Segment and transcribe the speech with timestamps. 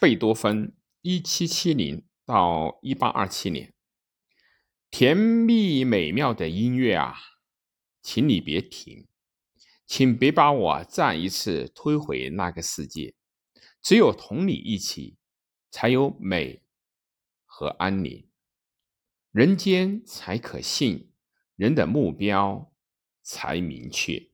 [0.00, 3.74] 贝多芬（一七七零到一八二七年），
[4.90, 7.16] 甜蜜美妙的音乐啊，
[8.00, 9.06] 请你别停，
[9.84, 13.14] 请别把我再一次推回那个世界。
[13.82, 15.18] 只有同你一起，
[15.70, 16.64] 才有美
[17.44, 18.26] 和安宁，
[19.32, 21.12] 人间才可信，
[21.56, 22.72] 人的目标
[23.20, 24.30] 才明确。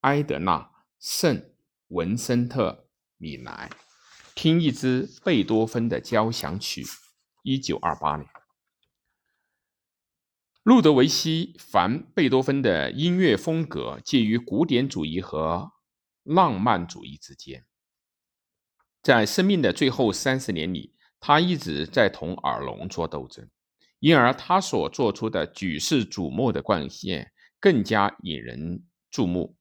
[0.00, 0.58] 埃德纳·
[0.98, 1.52] 圣
[1.88, 2.88] 文森特·
[3.18, 3.70] 米莱，
[4.40, 6.84] 听一支贝多芬的交响曲，
[7.42, 8.28] 一九二八年。
[10.62, 15.72] 路德维希·凡·贝多芬的音乐风格介于古典主义和
[16.22, 17.66] 浪漫主义之间。
[19.02, 23.50] 在生命的最后三十年里，他一直在同耳聋做斗争，
[23.98, 29.57] 因而他所做出的举世瞩目的贡献更加引人注目。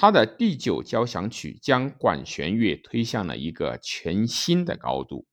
[0.00, 5.26] 他的第九交响曲将管弦乐推向了一个全新的高度，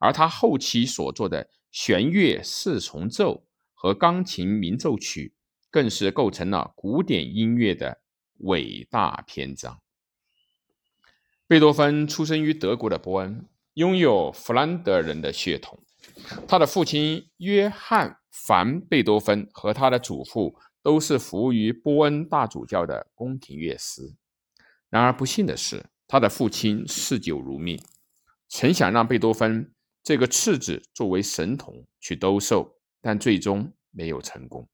[0.00, 5.34] 而他后期所做的弦乐四重奏和钢琴鸣奏曲，
[5.70, 8.00] 更是构成了古典音乐的
[8.38, 9.78] 伟大篇章。
[11.46, 15.78] 贝多芬出生于德国的波恩，拥有弗兰德人的血统。
[16.48, 20.58] 他的父亲约翰·凡·贝多芬和他的祖父。
[20.82, 24.14] 都是服务于波恩大主教的宫廷乐师。
[24.88, 27.78] 然而不幸的是，他的父亲嗜酒如命，
[28.48, 34.68] 曾想让贝多芬这个次子作为神童去兜售，但最终没有成功。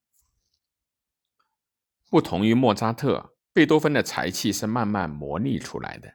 [2.08, 6.14] 不同于莫扎特，贝多芬的才气是慢慢磨砺出来的。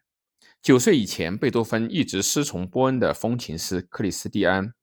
[0.62, 4.68] 九岁以前，贝多芬一直师从波恩的风琴师克里斯蒂安·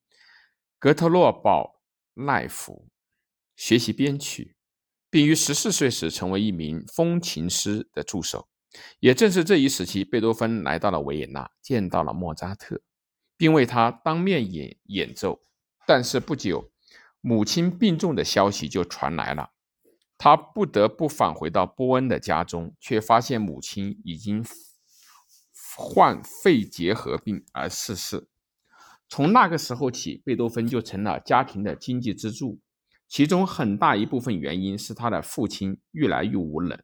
[0.78, 1.80] 格特洛堡
[2.14, 2.88] 奈夫
[3.54, 4.55] 学习编曲。
[5.16, 8.48] 并于十四岁时成为一名风琴师的助手。
[9.00, 12.82] 也正是这一时期，贝多芬来到了维也纳，见到了莫扎特，
[13.34, 15.40] 并为他当面演演奏。
[15.86, 16.70] 但是不久，
[17.22, 19.52] 母亲病重的消息就传来了，
[20.18, 24.44] 他不得不返回到波恩的家中，却发现母亲已经
[25.78, 28.28] 患肺结核病而逝世。
[29.08, 32.60] 从那个时候起，贝多芬就成了家庭的经济支柱。
[33.08, 36.78] 其中很大一部分原因是他的父亲越来越无能。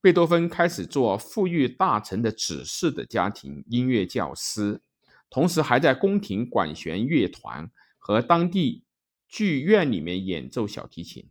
[0.00, 4.80] 贝多芬开始做富裕大臣的子嗣的家庭音乐教师，
[5.30, 8.84] 同时还在宫廷管弦乐团和当地
[9.26, 11.28] 剧院里面演奏小提琴。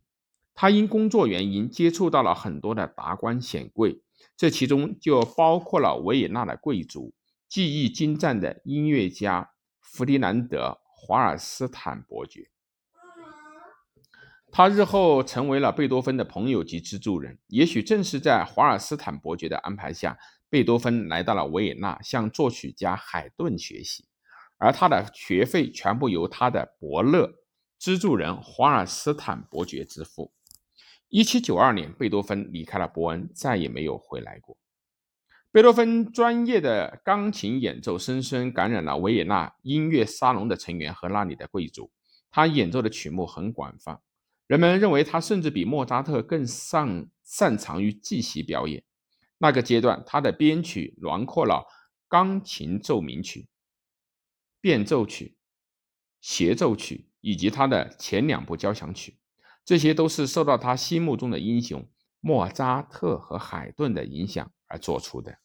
[0.53, 4.01] 他因工作原因接触到了很多的达官显贵，
[4.37, 7.13] 这其中就包括了维也纳的贵族、
[7.47, 12.49] 技艺精湛的音乐家弗迪南德·华尔斯坦伯爵。
[14.57, 17.37] 他日后成为了贝多芬的朋友及资助人。
[17.47, 20.17] 也许正是在华尔斯坦伯爵的安排下，
[20.49, 24.05] 贝多芬来到了维也纳，向作曲家海顿学习，
[24.57, 27.33] 而他的学费全部由他的伯乐、
[27.77, 30.31] 资助人华尔斯坦伯爵支付。
[31.09, 34.55] 一七九二年，贝多芬离开了伯恩，再也没有回来过。
[35.51, 41.91] 贝多芬专业的钢琴演奏深深感染了维也纳音乐沙龙的成员和那里的贵族。
[42.31, 43.99] 他演奏的曲目很广泛。
[44.47, 48.83] 人们认为他甚至比莫扎特更擅擅长于即席表演。
[49.37, 51.65] 那个阶段，他的编曲囊括了
[52.07, 53.49] 钢琴奏鸣曲、
[54.61, 55.37] 变奏曲、
[56.21, 59.17] 协奏曲以及他的前两部交响曲，
[59.65, 61.89] 这些都是受到他心目中的英雄
[62.21, 65.39] 莫扎特和海顿的影响而做出的。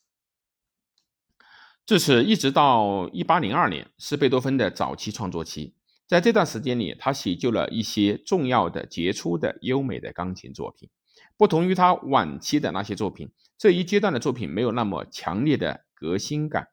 [1.84, 5.75] 至此，一直到一八零二年，是贝多芬的早期创作期。
[6.10, 10.91] 在这段时间里，他写就了一些重要的、杰出的、优美的钢琴作品。
[11.37, 16.66] 不同于他晚期的那些作品，这一阶段的作品没有那么强烈的革新感。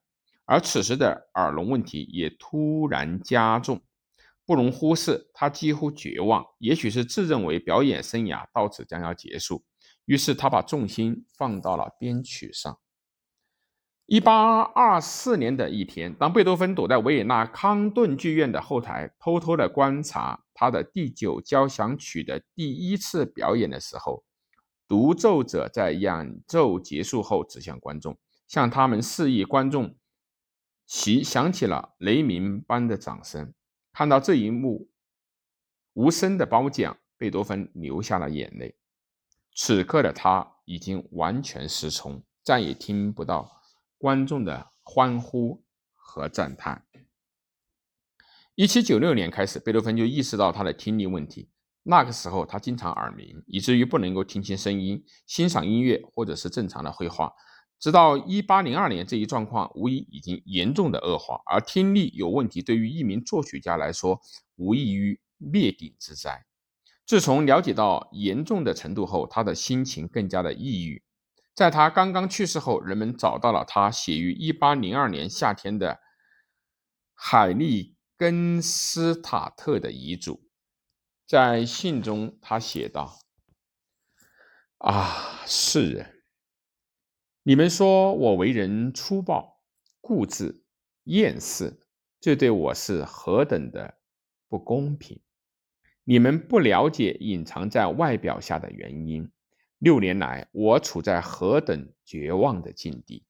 [0.45, 3.83] 而此时的耳聋问题也突然加重，
[4.43, 5.29] 不容忽视。
[5.35, 9.63] 他几乎绝望，也许是自认为表演生涯到此将要结束，
[10.05, 12.79] 于是他把重心放到了编曲上。
[14.07, 24.23] 一八二四年的一天，当贝多芬躲在维也纳康顿剧院的后台，偷偷地观察他的第九交响曲的第一次表演的时候，
[24.87, 28.17] 独奏者在演奏结束后指向观众，
[28.47, 29.93] 向他们示意观众
[30.85, 33.53] 席响起了雷鸣般的掌声。
[33.91, 34.87] 看到这一幕，
[35.91, 38.73] 无声的褒奖，贝多芬流下了眼泪。
[39.53, 43.55] 此刻的他已经完全失聪，再也听不到。
[43.97, 45.63] 观众的欢呼
[45.95, 46.85] 和赞叹。
[48.55, 51.49] 一七九六年开始，贝多芬就意识到他的听力问题。
[51.83, 57.31] 那个时候，他经常耳鸣，以至于不能够听清声音、欣赏音乐或者是正常的绘画。
[57.79, 64.19] 直到一八零二年，这一状况无疑已经严重的恶化，而听力有问题对于一名作曲家来说，
[64.55, 66.45] 无异于灭顶之灾。
[67.05, 71.03] 自从了解到严重的程度后，他的心情更加的抑郁。
[71.57, 75.99] 在他刚刚去世后，人们找到了他写于一八零二年夏天的
[77.15, 80.47] 海利根斯塔特的遗嘱。
[81.25, 83.21] 在信中，他写道
[84.77, 86.21] ：“啊，世人！”
[87.41, 89.59] 你们说我为人粗暴、
[89.99, 90.63] 固执、
[91.05, 91.79] 厌世，
[92.19, 93.97] 这对我是何等的
[94.47, 95.19] 不公平！
[96.03, 99.31] 你们不了解隐藏在外表下的原因。
[99.79, 103.23] 六年来，我处在何等绝望的境地！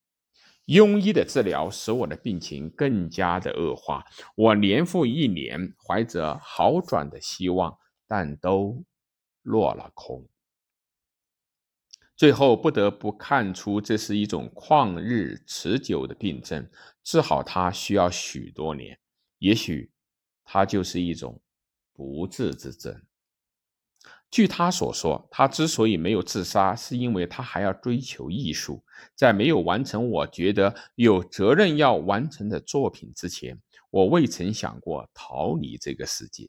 [0.66, 4.04] 庸医的治疗使我的病情更加的恶化。
[4.34, 8.84] 我年复一年怀着好转的希望，但都
[9.42, 10.28] 落了空。
[12.16, 16.68] 最后不得不看出，这是一种旷日持久的病症，
[17.02, 18.98] 治好它需要许多年。
[19.38, 19.90] 也许，
[20.44, 21.40] 它就是一种
[21.94, 23.00] 不治之症。
[24.30, 28.84] 据他所说，他之所以没有自杀，是因为他还要追求艺术。
[29.14, 33.58] 在没有完成我觉得有责任要完成的作品之前，
[33.90, 36.48] 我未曾想过逃离这个世界。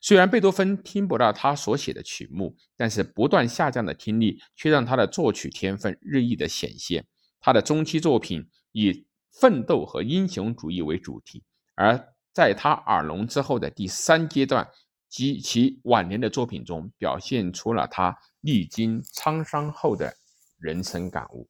[0.00, 7.06] 虽然贝多芬听不到他所写的曲目，但是不断下降的听力却让他的作曲天分日益的显现。
[7.40, 11.44] 他的中期作品以奋斗和英雄主义为主题，
[11.74, 14.66] 而在他耳聋之后的第三阶段
[15.14, 20.12] 及其晚年的作品中，表现出了他历经沧桑后的
[20.58, 21.48] 人生感悟。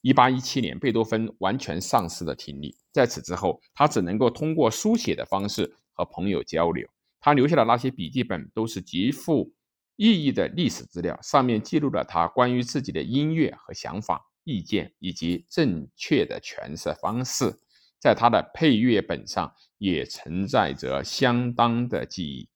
[0.00, 6.88] 一八一七年，贝多芬完全丧失了听力，在此之后，他只能够通过书写的方式和朋友交流。
[7.20, 9.52] 他留下的那些笔记本都是极富
[9.96, 17.54] 意义的历史资料，上面记录了他关于自己的音乐和想法、意见以及正确的诠释方式。
[17.98, 22.48] 在他的配乐本上也存在着相当的记忆。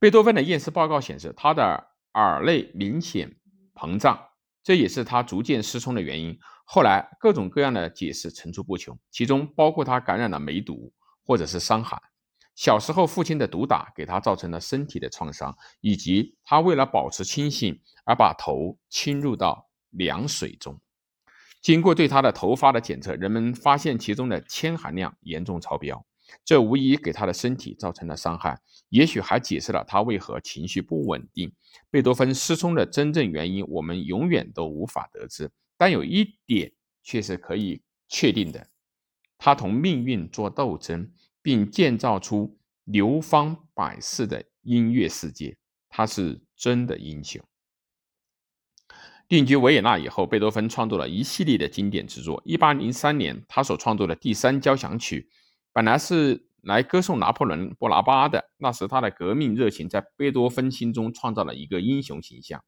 [0.00, 3.36] 贝多芬的验尸报告显示，他的耳内明显
[3.74, 4.18] 膨胀，
[4.62, 6.38] 这也是他逐渐失聪的原因。
[6.64, 10.90] 后来各种各样的解释层出不穷，其中包括他感染了梅毒
[11.26, 12.00] 或者是伤寒。
[12.54, 20.80] 小时候，父亲的毒打给他造成了身体的创伤，以及他为了保持清醒而把头浸入到凉水中。
[21.60, 26.06] 经过对他的头发的检测，人们发现其中的铅含量严重超标，
[26.44, 31.52] 这无疑给他的身体造成了伤害，也许还解释了他为何情绪不稳定。
[31.90, 35.50] 贝多芬失聪的真正原因，我们永远都无法得知。
[35.76, 36.72] 但有一点
[37.02, 38.66] 却是可以确定的：
[39.38, 41.12] 他同命运做斗争。
[41.42, 45.56] 并建造出流芳百世的音乐世界，
[45.88, 47.42] 他是真的英雄。
[49.26, 52.42] 定居维也纳以后，贝多芬创作了一系列的经典之作。
[52.44, 55.30] 一八零三年，他所创作的第三交响曲，
[55.72, 58.50] 本来是来歌颂拿破仑·波拿巴的。
[58.58, 62.62] 那时，他的革命热情在贝多芬心中创造了一个英雄形象。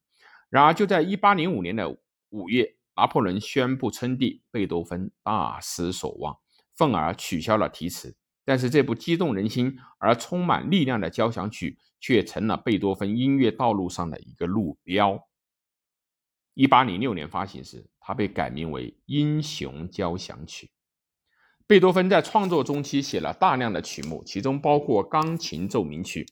[0.49, 6.38] 然而，就在一八零五年的五月，拿破仑宣布称帝，贝多芬大失所望，
[6.76, 8.14] 愤而取消了题词。
[8.44, 15.28] 但是这部激动人心而充满力量的交响曲却成了贝多芬音乐道路上的一个路标。
[16.54, 20.66] 一八零六年发行时，它被改名为《英雄交响曲》。
[21.73, 26.26] 贝多芬在创作中期写了大量的曲目，其中包括钢琴奏鸣曲、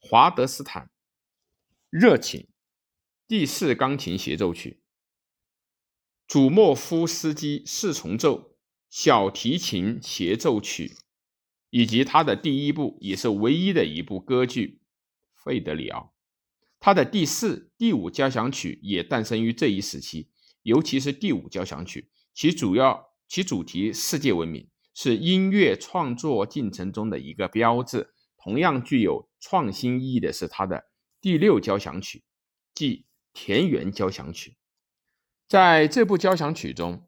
[0.00, 0.90] 华德斯坦
[1.88, 2.48] 热情
[3.28, 4.82] 第四钢琴协奏曲、
[6.26, 8.56] 祖莫夫斯基四重奏
[8.90, 10.96] 小提琴协奏曲。
[11.70, 14.80] 以及他的第一部也是唯一的一部歌剧
[15.44, 16.00] 《费德里奥》，
[16.80, 20.28] 他的第四、第五交响曲也诞生于这一时期，
[20.62, 28.14] 尤其是第五交响曲，其主要其主题世界闻名，是音乐创作进程中的一个标志。
[28.36, 30.86] 同样具有创新意义的是他的
[31.20, 32.24] 第六交响曲，
[32.74, 32.96] 即
[33.32, 34.50] 《田园交响曲》。
[35.46, 37.06] 在这部交响曲中。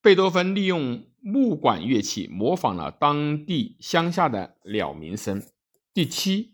[0.00, 5.42] 贝多芬利用木管乐器模仿了当地乡下的鸟鸣声。
[5.94, 6.53] 第七、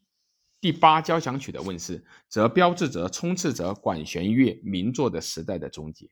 [0.60, 6.08] 第八交响曲的问世，则标志着充斥着管弦乐名作的时代的终结。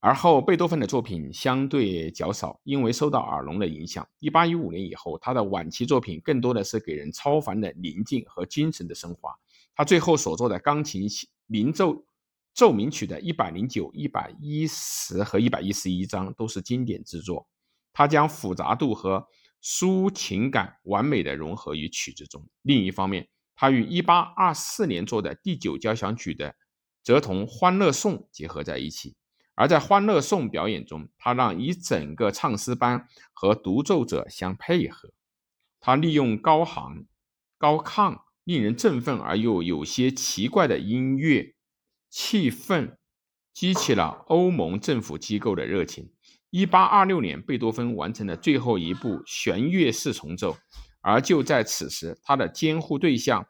[0.00, 4.08] 而后，贝多芬的作品相对较少，因为受到耳聋的影响。
[4.18, 9.34] 一八一五年以后，他的晚期作品更多的是给人超凡的宁静和精神的升华。
[9.74, 11.06] 他最后所作的钢琴
[11.46, 12.04] 鸣奏。
[12.52, 17.46] 奏鸣曲的一百零九、一百一十和一百一十一章都是经典之作。
[17.92, 19.24] 它将复杂度和
[19.62, 22.44] 抒情感完美的融合于曲子中。
[22.62, 23.28] 另一方面，
[23.60, 26.54] 他与1824年做的第九交响曲的，
[27.02, 29.16] 则同《欢乐颂》结合在一起。
[29.54, 35.10] 而在《欢乐颂》表演中，他让一整个唱诗班和独奏者相配合。
[35.78, 37.04] 他利用高行、
[37.58, 41.54] 高亢、令人振奋而又有些奇怪的音乐
[42.08, 42.96] 气氛，
[43.52, 46.10] 激起了欧盟政府机构的热情。
[46.52, 50.56] 1826年，贝多芬完成了最后一部弦乐四重奏。
[51.00, 53.48] 而就在此时，他的监护对象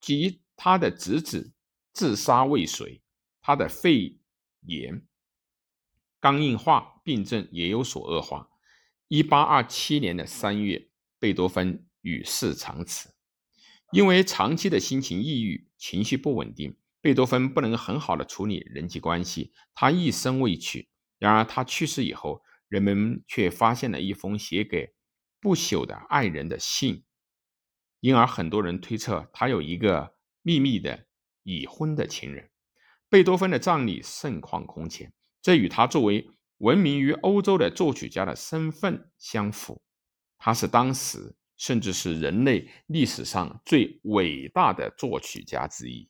[0.00, 1.52] 及他的侄子
[1.92, 3.02] 自杀未遂，
[3.40, 4.18] 他的肺
[4.60, 5.02] 炎
[6.20, 8.48] 肝硬化病症也有所恶化。
[9.08, 13.14] 一八二七年的三月，贝多芬与世长辞。
[13.92, 20.88] 因为长期的心情抑郁、情绪不稳定，贝多芬不能很好的处理人际关系，他一生未娶。
[21.18, 24.92] 然而他去世以后，人们却发现了一封写给。
[25.40, 27.04] 不朽的爱人的信，
[28.00, 31.06] 因而很多人推测他有一个秘密的
[31.42, 32.50] 已婚的情人。
[33.08, 36.28] 贝多芬的葬礼盛况空前，这与他作为
[36.58, 39.80] 闻名于欧洲的作曲家的身份相符。
[40.36, 46.08] 他是当时甚至是人类历史上最伟大的作曲家之一。